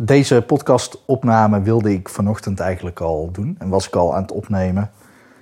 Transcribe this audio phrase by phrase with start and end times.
[0.00, 3.56] deze podcastopname wilde ik vanochtend eigenlijk al doen.
[3.58, 4.90] En was ik al aan het opnemen.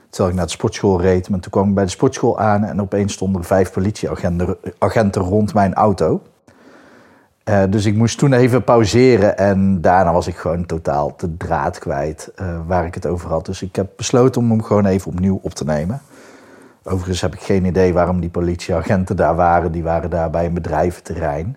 [0.08, 1.28] Terwijl ik naar de sportschool reed.
[1.28, 5.54] Maar toen kwam ik bij de sportschool aan en opeens stonden er vijf politieagenten rond
[5.54, 6.22] mijn auto.
[7.44, 11.78] Uh, dus ik moest toen even pauzeren en daarna was ik gewoon totaal de draad
[11.78, 13.46] kwijt uh, waar ik het over had.
[13.46, 16.00] Dus ik heb besloten om hem gewoon even opnieuw op te nemen.
[16.82, 19.72] Overigens heb ik geen idee waarom die politieagenten daar waren.
[19.72, 21.56] Die waren daar bij een bedrijventerrein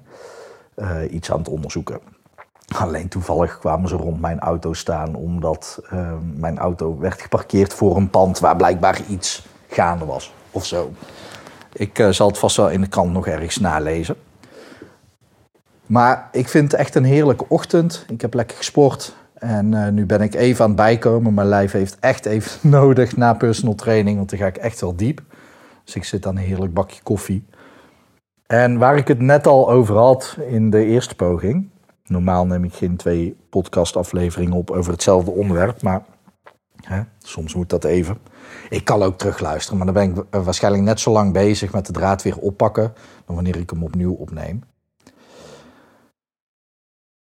[0.75, 2.19] uh, iets aan het onderzoeken.
[2.76, 7.95] Alleen toevallig kwamen ze rond mijn auto staan, omdat uh, mijn auto werd geparkeerd voor
[7.95, 10.92] een pand waar blijkbaar iets gaande was of zo.
[11.73, 14.16] Ik uh, zal het vast wel in de krant nog ergens nalezen.
[15.86, 18.06] Maar ik vind het echt een heerlijke ochtend.
[18.08, 21.33] Ik heb lekker gesport en uh, nu ben ik even aan het bijkomen.
[21.33, 24.95] Mijn lijf heeft echt even nodig na personal training, want dan ga ik echt wel
[24.95, 25.22] diep.
[25.83, 27.45] Dus ik zit aan een heerlijk bakje koffie.
[28.48, 31.70] En waar ik het net al over had in de eerste poging,
[32.09, 36.05] Normaal neem ik geen twee podcastafleveringen op over hetzelfde onderwerp, maar
[36.81, 38.17] hè, soms moet dat even.
[38.69, 41.91] Ik kan ook terugluisteren, maar dan ben ik waarschijnlijk net zo lang bezig met de
[41.91, 42.93] draad weer oppakken
[43.25, 44.63] dan wanneer ik hem opnieuw opneem.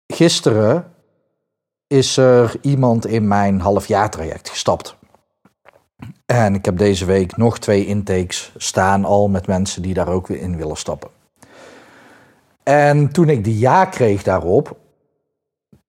[0.06, 0.92] Gisteren
[1.86, 4.96] is er iemand in mijn halfjaartraject gestapt.
[6.26, 10.26] En ik heb deze week nog twee intakes staan al met mensen die daar ook
[10.26, 11.10] weer in willen stappen.
[12.62, 14.76] En toen ik de ja kreeg daarop,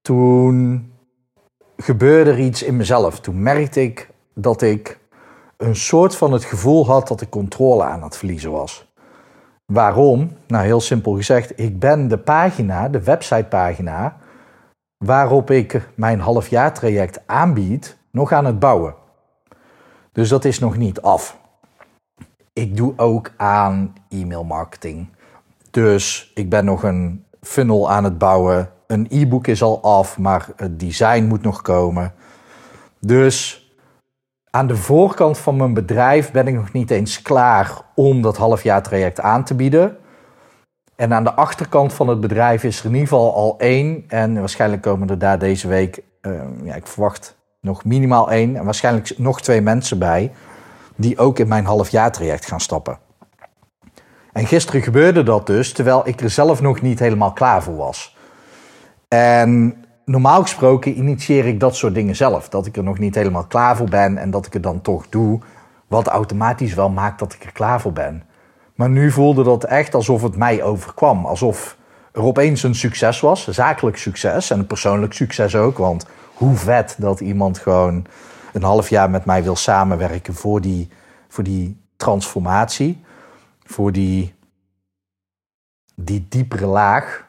[0.02, 0.92] toen
[1.78, 3.20] gebeurde er iets in mezelf.
[3.20, 5.00] Toen merkte ik dat ik
[5.58, 8.92] een soort van het gevoel had dat ik controle aan het verliezen was.
[9.66, 10.38] Waarom?
[10.48, 14.17] Nou, heel simpel gezegd, ik ben de pagina, de websitepagina,
[14.98, 18.95] waarop ik mijn halfjaartraject aanbied, nog aan het bouwen.
[20.12, 21.42] Dus dat is nog niet af.
[22.54, 25.08] Ik doe ook aan e-mail marketing.
[25.73, 28.70] Dus ik ben nog een funnel aan het bouwen.
[28.88, 32.14] Een e-book is al af, maar het design moet nog komen.
[33.00, 33.67] Dus
[34.50, 39.20] aan de voorkant van mijn bedrijf ben ik nog niet eens klaar om dat halfjaartraject
[39.20, 39.98] aan te bieden.
[40.95, 44.04] En aan de achterkant van het bedrijf is er in ieder geval al één.
[44.08, 48.56] En waarschijnlijk komen er daar deze week, uh, ja, ik verwacht nog minimaal één.
[48.56, 50.32] En waarschijnlijk nog twee mensen bij.
[50.95, 53.02] Die ook in mijn halfjaartraject gaan stappen.
[54.33, 58.17] En gisteren gebeurde dat dus, terwijl ik er zelf nog niet helemaal klaar voor was.
[59.08, 62.49] En normaal gesproken initieer ik dat soort dingen zelf.
[62.49, 65.10] Dat ik er nog niet helemaal klaar voor ben en dat ik het dan toch
[65.10, 65.39] doe.
[65.88, 68.23] Wat automatisch wel maakt dat ik er klaar voor ben.
[68.76, 71.26] Maar nu voelde dat echt alsof het mij overkwam.
[71.26, 71.77] Alsof
[72.11, 75.77] er opeens een succes was, zakelijk succes en een persoonlijk succes ook.
[75.77, 78.05] Want hoe vet dat iemand gewoon
[78.54, 80.89] een half jaar met mij wil samenwerken voor die,
[81.27, 83.04] voor die transformatie
[83.64, 84.34] voor die,
[85.96, 87.26] die diepere laag.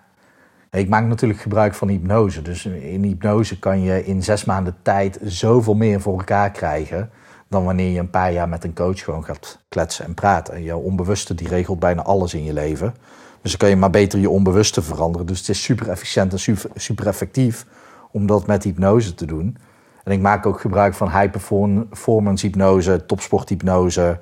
[0.71, 2.43] Ik maak natuurlijk gebruik van hypnose.
[2.43, 7.11] Dus in hypnose kan je in zes maanden tijd zoveel meer voor elkaar krijgen.
[7.49, 10.55] dan wanneer je een paar jaar met een coach gewoon gaat kletsen en praten.
[10.55, 12.95] En onbewuste die regelt bijna alles in je leven.
[13.43, 15.27] Dus dan kan je maar beter je onbewuste veranderen.
[15.27, 17.67] Dus het is super efficiënt en super, super effectief
[18.11, 19.57] om dat met hypnose te doen.
[20.05, 24.19] En ik maak ook gebruik van high performance hypnose, topsporthypnose.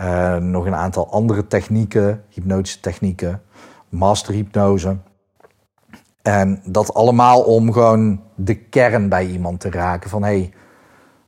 [0.00, 3.42] Uh, nog een aantal andere technieken, hypnotische technieken,
[3.88, 4.96] masterhypnose.
[6.22, 10.52] En dat allemaal om gewoon de kern bij iemand te raken van hé, hey,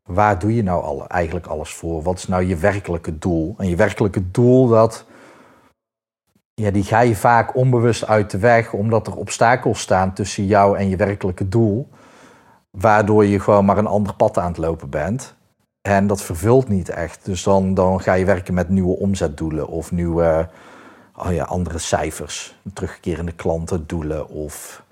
[0.05, 2.03] waar doe je nou eigenlijk alles voor?
[2.03, 3.55] Wat is nou je werkelijke doel?
[3.59, 5.05] En je werkelijke doel, dat,
[6.55, 10.79] ja, die ga je vaak onbewust uit de weg, omdat er obstakels staan tussen jou
[10.79, 11.89] en je werkelijke doel.
[12.71, 15.35] Waardoor je gewoon maar een ander pad aan het lopen bent.
[15.83, 17.25] En dat vervult niet echt.
[17.25, 20.49] Dus dan, dan ga je werken met nieuwe omzetdoelen of nieuwe
[21.17, 22.55] oh ja, andere cijfers.
[22.75, 24.83] Terugkerende klantendoelen of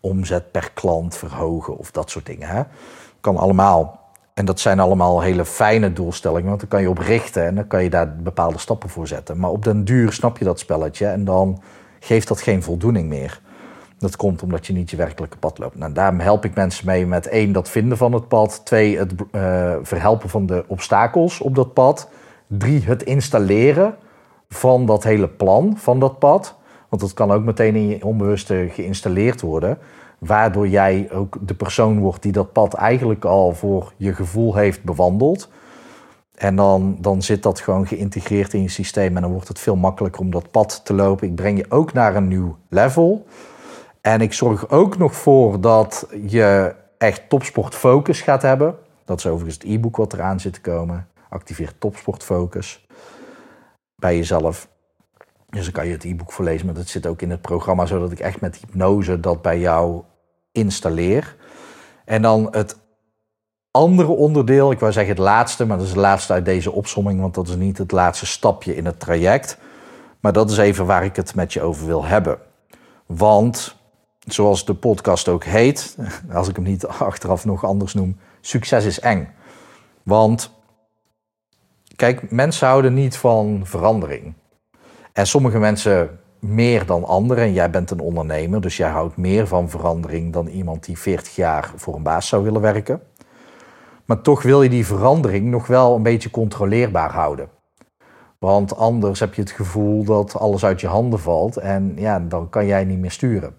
[0.00, 2.48] omzet per klant verhogen of dat soort dingen.
[2.48, 2.62] Hè?
[3.20, 4.02] Kan allemaal.
[4.34, 7.66] En dat zijn allemaal hele fijne doelstellingen, want dan kan je op richten en dan
[7.66, 9.38] kan je daar bepaalde stappen voor zetten.
[9.38, 11.62] Maar op den duur snap je dat spelletje en dan
[12.00, 13.40] geeft dat geen voldoening meer.
[14.04, 15.78] Dat komt omdat je niet je werkelijke pad loopt.
[15.78, 18.60] Nou, daarom help ik mensen mee met één, dat vinden van het pad.
[18.64, 22.08] Twee, het uh, verhelpen van de obstakels op dat pad.
[22.46, 23.94] Drie, het installeren
[24.48, 26.54] van dat hele plan van dat pad.
[26.88, 29.78] Want dat kan ook meteen in je onbewuste geïnstalleerd worden.
[30.18, 34.82] waardoor jij ook de persoon wordt die dat pad eigenlijk al voor je gevoel heeft
[34.82, 35.48] bewandeld.
[36.34, 39.76] En dan, dan zit dat gewoon geïntegreerd in je systeem en dan wordt het veel
[39.76, 41.28] makkelijker om dat pad te lopen.
[41.28, 43.26] Ik breng je ook naar een nieuw level.
[44.06, 48.78] En ik zorg ook nog voor dat je echt topsportfocus gaat hebben.
[49.04, 51.08] Dat is overigens het e-book wat eraan zit te komen.
[51.28, 52.86] Activeer topsportfocus
[53.96, 54.68] bij jezelf.
[55.48, 58.12] Dus dan kan je het e-book voorlezen, maar dat zit ook in het programma, zodat
[58.12, 60.02] ik echt met hypnose dat bij jou
[60.52, 61.36] installeer.
[62.04, 62.78] En dan het
[63.70, 67.20] andere onderdeel, ik wou zeggen het laatste, maar dat is het laatste uit deze opsomming,
[67.20, 69.58] want dat is niet het laatste stapje in het traject.
[70.20, 72.38] Maar dat is even waar ik het met je over wil hebben.
[73.06, 73.82] Want,
[74.26, 75.96] zoals de podcast ook heet,
[76.32, 79.28] als ik hem niet achteraf nog anders noem, succes is eng.
[80.02, 80.50] Want,
[81.96, 84.34] kijk, mensen houden niet van verandering.
[85.12, 87.44] En sommige mensen meer dan anderen.
[87.44, 91.34] En jij bent een ondernemer, dus jij houdt meer van verandering dan iemand die 40
[91.34, 93.00] jaar voor een baas zou willen werken.
[94.04, 97.48] Maar toch wil je die verandering nog wel een beetje controleerbaar houden.
[98.38, 102.48] Want anders heb je het gevoel dat alles uit je handen valt en ja, dan
[102.48, 103.56] kan jij niet meer sturen.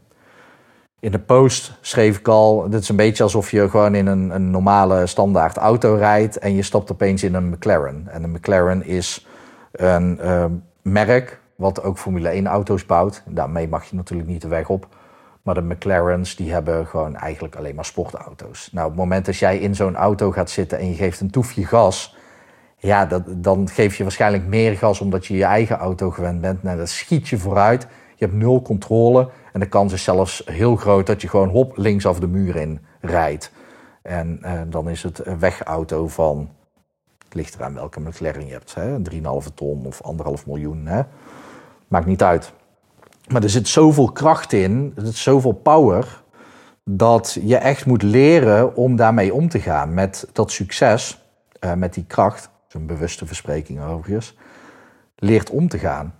[1.06, 4.30] In de post schreef ik al, dit is een beetje alsof je gewoon in een,
[4.30, 8.08] een normale standaard auto rijdt en je stapt opeens in een McLaren.
[8.10, 9.28] En een McLaren is
[9.72, 10.46] een uh,
[10.82, 13.24] merk wat ook Formule 1 auto's bouwt.
[13.26, 14.88] Daarmee mag je natuurlijk niet de weg op.
[15.42, 18.70] Maar de McLaren's die hebben gewoon eigenlijk alleen maar sportauto's.
[18.72, 21.32] Nou, op het moment dat jij in zo'n auto gaat zitten en je geeft een
[21.32, 22.18] toefje gas,
[22.78, 26.64] ja, dat, dan geef je waarschijnlijk meer gas omdat je je eigen auto gewend bent.
[26.64, 27.88] Nou, dat schiet je vooruit.
[28.16, 31.78] Je hebt nul controle en de kans is zelfs heel groot dat je gewoon hop
[31.78, 33.52] linksaf de muur in rijdt.
[34.02, 36.50] En eh, dan is het een wegauto van,
[37.24, 38.76] het ligt eraan welke McLaren je hebt,
[39.48, 40.02] 3,5 ton of
[40.40, 40.86] 1,5 miljoen.
[40.86, 41.02] Hè?
[41.88, 42.52] Maakt niet uit.
[43.28, 46.24] Maar er zit zoveel kracht in, er zit zoveel power,
[46.84, 49.94] dat je echt moet leren om daarmee om te gaan.
[49.94, 51.22] Met dat succes,
[51.60, 54.38] uh, met die kracht, een bewuste verspreking overigens,
[55.16, 56.14] leert om te gaan.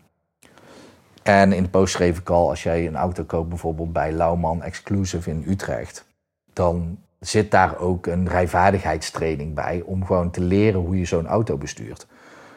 [1.26, 4.64] En in de post schreef ik al, als jij een auto koopt bijvoorbeeld bij Lauwman
[4.64, 6.06] Exclusive in Utrecht,
[6.54, 11.58] dan zit daar ook een rijvaardigheidstraining bij om gewoon te leren hoe je zo'n auto
[11.58, 12.08] bestuurt.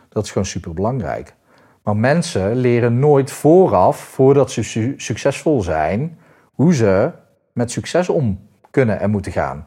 [0.08, 1.34] Dat is gewoon super belangrijk.
[1.82, 6.18] Maar mensen leren nooit vooraf, voordat ze su succesvol zijn,
[6.52, 7.10] hoe ze
[7.52, 9.66] met succes om kunnen en moeten gaan.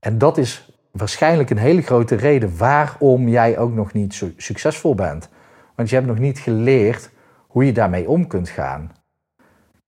[0.00, 4.94] En dat is waarschijnlijk een hele grote reden waarom jij ook nog niet su succesvol
[4.94, 5.28] bent.
[5.74, 7.10] Want je hebt nog niet geleerd
[7.48, 8.92] hoe je daarmee om kunt gaan.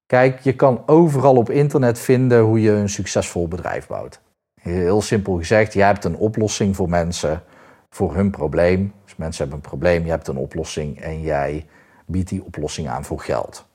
[0.07, 4.21] Kijk, je kan overal op internet vinden hoe je een succesvol bedrijf bouwt.
[4.61, 7.43] Heel simpel gezegd, je hebt een oplossing voor mensen
[7.91, 8.93] voor hun probleem.
[9.05, 11.67] Dus mensen hebben een probleem, je hebt een oplossing en jij
[12.07, 13.67] biedt die oplossing aan voor geld.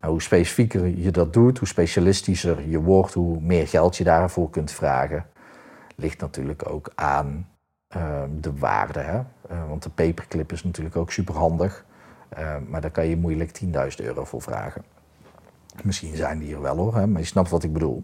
[0.00, 4.50] Nou, hoe specifieker je dat doet, hoe specialistischer je wordt, hoe meer geld je daarvoor
[4.50, 5.26] kunt vragen,
[5.96, 7.48] ligt natuurlijk ook aan
[7.96, 8.98] uh, de waarde.
[8.98, 9.18] Hè?
[9.18, 11.84] Uh, want de paperclip is natuurlijk ook superhandig,
[12.68, 14.84] maar daar kan je moeilijk 10.000 euro voor vragen.
[15.82, 17.06] Misschien zijn die er wel hoor, hè?
[17.06, 18.02] maar je snapt wat ik bedoel.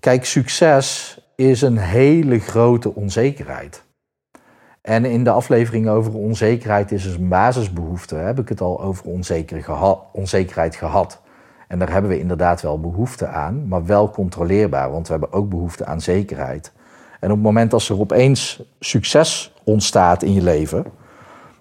[0.00, 3.86] Kijk, succes is een hele grote onzekerheid.
[4.80, 8.14] En in de aflevering over onzekerheid is dus een basisbehoefte.
[8.14, 11.20] Heb ik het al over onzeker geha onzekerheid gehad.
[11.68, 15.48] En daar hebben we inderdaad wel behoefte aan, maar wel controleerbaar, want we hebben ook
[15.48, 16.72] behoefte aan zekerheid.
[17.20, 20.84] En op het moment als er opeens succes ontstaat in je leven,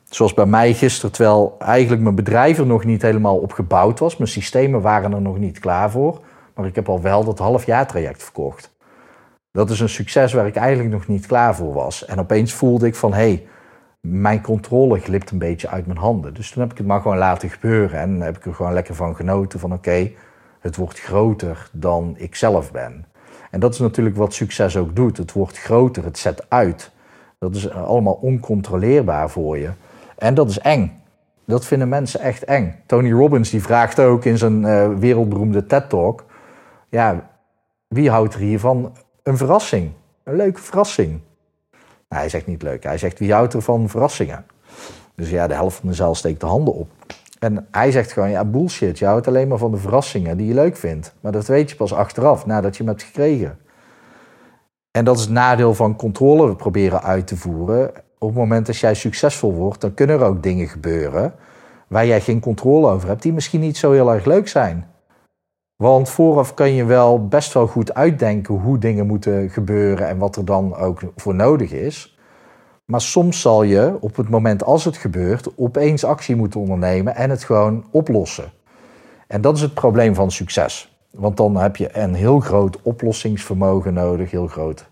[0.10, 4.18] zoals bij mij gisteren, terwijl eigenlijk mijn bedrijf er nog niet helemaal op gebouwd was,
[4.18, 6.22] mijn systemen waren er nog niet klaar voor,
[6.56, 8.76] maar ik heb al wel dat halfjaartraject verkocht.
[9.52, 12.06] Dat is een succes waar ik eigenlijk nog niet klaar voor was.
[12.06, 13.48] En opeens voelde ik van, hé, hey,
[14.00, 16.34] mijn controle glipt een beetje uit mijn handen.
[16.34, 18.00] Dus toen heb ik het maar gewoon laten gebeuren.
[18.00, 20.12] En heb ik er gewoon lekker van genoten van, oké,
[20.60, 23.06] het wordt groter dan ik zelf ben.
[23.52, 25.18] En dat is natuurlijk wat succes ook doet.
[25.18, 26.92] Het wordt groter, het zet uit.
[27.40, 29.70] Dat is allemaal oncontroleerbaar voor je.
[30.18, 31.02] En dat is eng.
[31.46, 32.76] Dat vinden mensen echt eng.
[32.86, 36.26] Tony Robbins die vraagt ook in zijn uh, wereldberoemde TED-talk...
[36.90, 37.30] ja,
[37.88, 39.92] wie houdt er hiervan een verrassing.
[40.24, 41.10] Een leuke verrassing.
[42.10, 42.84] Nou, hij zegt niet leuk.
[42.84, 44.46] Hij zegt wie houdt er van verrassingen?
[45.16, 46.90] Dus ja, de helft van de zaal steekt de handen op.
[47.40, 49.00] En hij zegt gewoon, ja, bullshit.
[49.00, 51.16] Je houdt alleen maar van de verrassingen die je leuk vindt.
[51.22, 53.60] Maar dat weet je pas achteraf, nadat je hem hebt gekregen.
[54.92, 57.92] En dat is het nadeel van controle we proberen uit te voeren.
[58.20, 61.34] Op het moment dat jij succesvol wordt, dan kunnen er ook dingen gebeuren
[61.88, 64.88] waar jij geen controle over hebt, die misschien niet zo heel erg leuk zijn.
[65.76, 70.36] Want vooraf kan je wel best wel goed uitdenken hoe dingen moeten gebeuren en wat
[70.36, 72.18] er dan ook voor nodig is.
[72.86, 77.30] Maar soms zal je op het moment als het gebeurt opeens actie moeten ondernemen en
[77.30, 78.52] het gewoon oplossen.
[79.28, 80.98] En dat is het probleem van succes.
[81.12, 84.90] Want dan heb je een heel groot oplossingsvermogen nodig, heel groot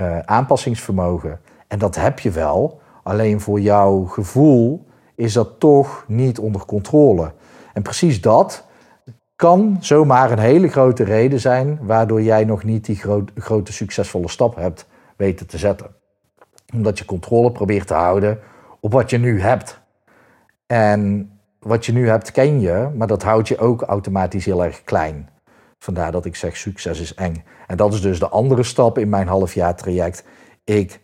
[0.00, 1.40] uh, aanpassingsvermogen.
[1.70, 7.32] En dat heb je wel, alleen voor jouw gevoel is dat toch niet onder controle.
[7.72, 8.64] En precies dat
[9.36, 13.00] kan zomaar een hele grote reden zijn waardoor jij nog niet die
[13.34, 14.86] grote succesvolle stap hebt
[15.16, 15.86] weten te zetten.
[16.74, 18.38] Omdat je controle probeert te houden
[18.80, 19.80] op wat je nu hebt.
[20.66, 24.84] En wat je nu hebt ken je, maar dat houdt je ook automatisch heel erg
[24.84, 25.28] klein.
[25.78, 27.44] Vandaar dat ik zeg succes is eng.
[27.66, 30.24] En dat is dus de andere stap in mijn halfjaar traject.
[30.64, 31.00] Ik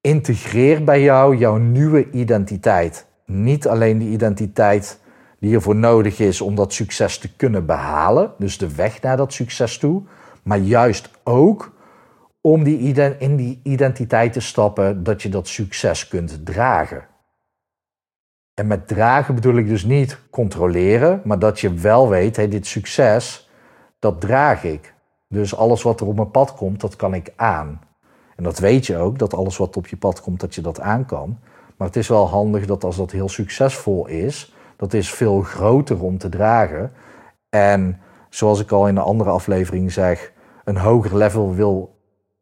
[0.00, 3.06] integreer bij jou jouw nieuwe identiteit.
[3.24, 5.00] Niet alleen de identiteit
[5.38, 9.32] die ervoor nodig is om dat succes te kunnen behalen, dus de weg naar dat
[9.32, 10.02] succes toe,
[10.42, 11.76] maar juist ook
[12.40, 12.78] om die
[13.18, 17.06] in die identiteit te stappen dat je dat succes kunt dragen.
[18.54, 22.66] En met dragen bedoel ik dus niet controleren, maar dat je wel weet, hey, dit
[22.66, 23.50] succes,
[23.98, 24.94] dat draag ik.
[25.28, 27.80] Dus alles wat er op mijn pad komt, dat kan ik aan.
[28.38, 30.80] En dat weet je ook, dat alles wat op je pad komt, dat je dat
[30.80, 31.38] aan kan.
[31.76, 36.02] Maar het is wel handig dat als dat heel succesvol is, dat is veel groter
[36.02, 36.92] om te dragen.
[37.48, 40.32] En zoals ik al in een andere aflevering zeg,
[40.64, 41.96] een hoger level wil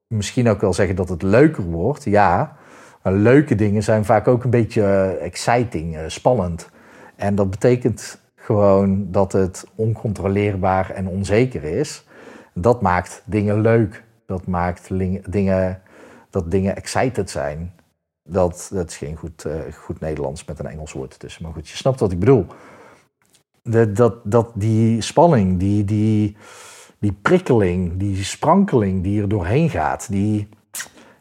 [0.06, 2.04] misschien ook wel zeggen dat het leuker wordt.
[2.04, 2.56] Ja,
[3.02, 6.70] maar leuke dingen zijn vaak ook een beetje eh, exciting, eh, spannend.
[7.16, 12.06] En dat betekent gewoon dat het oncontroleerbaar en onzeker is.
[12.54, 14.04] Dat maakt dingen leuk.
[14.26, 14.88] Dat maakt
[15.30, 15.80] dingen,
[16.36, 17.72] dat dingen excited zijn.
[18.22, 21.42] Dat, dat is geen goed, uh, goed Nederlands met een Engels woord tussen.
[21.42, 22.46] Maar goed, je snapt wat ik bedoel.
[23.62, 26.36] Dat, dat die spanning, die, die,
[26.98, 30.48] die prikkeling, die sprankeling die er doorheen gaat, die,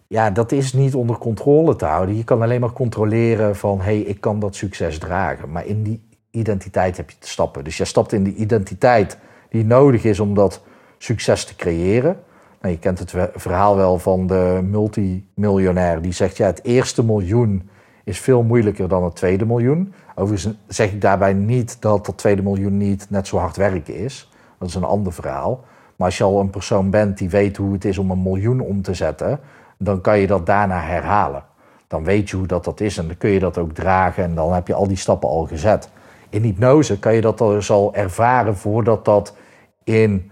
[0.07, 2.15] ja, dat is niet onder controle te houden.
[2.15, 5.51] Je kan alleen maar controleren van, hé, hey, ik kan dat succes dragen.
[5.51, 7.63] Maar in die identiteit heb je te stappen.
[7.63, 9.17] Dus je stapt in die identiteit
[9.49, 10.61] die nodig is om dat
[10.97, 12.19] succes te creëren.
[12.65, 17.69] Nou, je kent het verhaal wel van de multimiljonair die zegt, ja, het eerste miljoen
[18.03, 19.93] is veel moeilijker dan het tweede miljoen.
[20.15, 24.31] Overigens zeg ik daarbij niet dat dat tweede miljoen niet net zo hard werken is.
[24.59, 25.63] Dat is een ander verhaal.
[25.95, 28.59] Maar als je al een persoon bent die weet hoe het is om een miljoen
[28.59, 29.39] om te zetten,
[29.77, 31.43] dan kan je dat daarna herhalen.
[31.87, 34.35] Dan weet je hoe dat, dat is en dan kun je dat ook dragen en
[34.35, 35.89] dan heb je al die stappen al gezet.
[36.29, 39.35] In hypnose kan je dat dus al ervaren voordat dat
[39.83, 40.31] in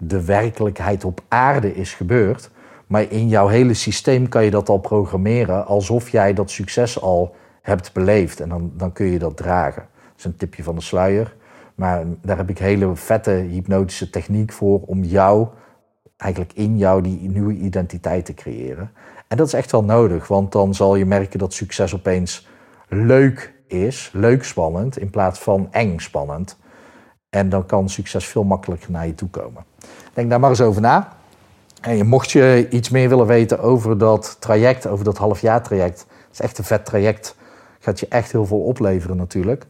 [0.00, 2.50] de werkelijkheid op aarde is gebeurd.
[2.86, 7.34] Maar in jouw hele systeem kan je dat al programmeren alsof jij dat succes al
[7.62, 8.40] hebt beleefd.
[8.40, 9.82] En dan, dan kun je dat dragen.
[9.92, 11.36] Dat is een tipje van de sluier.
[11.74, 15.48] Maar daar heb ik hele vette hypnotische techniek voor om jou,
[16.16, 18.90] eigenlijk in jou, die nieuwe identiteit te creëren.
[19.28, 22.48] En dat is echt wel nodig, want dan zal je merken dat succes opeens
[22.88, 26.58] leuk is, leuk spannend, in plaats van eng spannend.
[27.30, 29.64] En dan kan succes veel makkelijker naar je toe komen.
[30.14, 31.08] Denk daar maar eens over na.
[31.80, 36.40] En mocht je iets meer willen weten over dat traject, over dat halfjaartraject, het is
[36.40, 37.36] echt een vet traject.
[37.78, 39.66] Gaat je echt heel veel opleveren natuurlijk.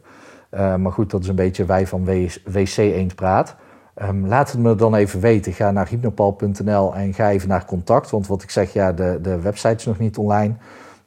[0.51, 2.05] Uh, maar goed, dat is een beetje wij van
[2.43, 3.55] WC Eend Praat.
[4.01, 5.53] Um, laat het me dan even weten.
[5.53, 8.09] Ga naar hypnopal.nl en ga even naar contact.
[8.09, 10.55] Want wat ik zeg, ja, de, de website is nog niet online.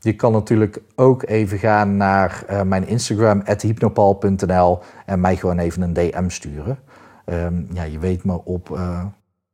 [0.04, 5.82] Je kan natuurlijk ook even gaan naar uh, mijn Instagram, hypnopal.nl en mij gewoon even
[5.82, 6.78] een DM sturen.
[7.26, 9.04] Um, ja, je weet me op uh,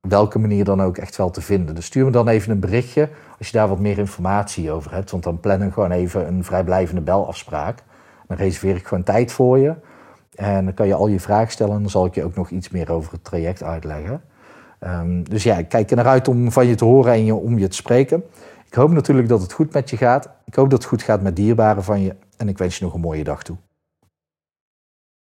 [0.01, 1.75] welke manier dan ook echt wel te vinden.
[1.75, 5.11] Dus stuur me dan even een berichtje als je daar wat meer informatie over hebt.
[5.11, 7.83] Want dan plannen we gewoon even een vrijblijvende belafspraak.
[8.27, 9.75] Dan reserveer ik gewoon tijd voor je.
[10.35, 11.75] En dan kan je al je vragen stellen.
[11.75, 14.23] En dan zal ik je ook nog iets meer over het traject uitleggen.
[14.81, 17.59] Um, dus ja, ik kijk er naar uit om van je te horen en om
[17.59, 18.25] je te spreken.
[18.71, 20.31] Ik hoop natuurlijk dat het goed met je gaat.
[20.45, 22.17] Ik hoop dat het goed gaat met dierbaren van je.
[22.37, 23.57] En ik wens je nog een mooie dag toe.